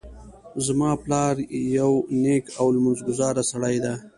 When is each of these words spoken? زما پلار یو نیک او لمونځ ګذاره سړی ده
زما 0.65 0.91
پلار 1.03 1.35
یو 1.77 1.91
نیک 2.21 2.45
او 2.59 2.67
لمونځ 2.75 2.99
ګذاره 3.07 3.43
سړی 3.51 3.77
ده 3.83 3.93